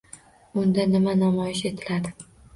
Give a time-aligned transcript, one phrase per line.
[0.61, 2.17] Unda nima namoyish etiladi?